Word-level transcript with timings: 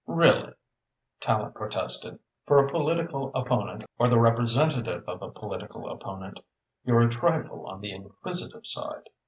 "Really," 0.07 0.53
Tallente 1.19 1.53
protested, 1.53 2.17
"for 2.47 2.57
a 2.57 2.71
political 2.71 3.31
opponent, 3.35 3.83
or 3.99 4.09
the 4.09 4.17
representative 4.19 5.07
of 5.07 5.21
a 5.21 5.29
political 5.29 5.87
opponent, 5.91 6.39
you're 6.83 7.01
a 7.01 7.07
trifle 7.11 7.67
on 7.67 7.81
the 7.81 7.93
inquisitive 7.93 8.65
side." 8.65 9.11